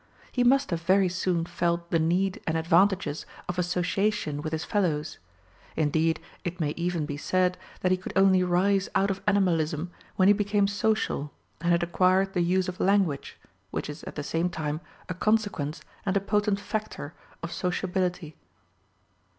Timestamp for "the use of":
12.33-12.79